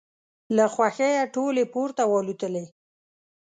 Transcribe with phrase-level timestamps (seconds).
[0.55, 2.63] له خوښیه ټولې پورته والوتلې.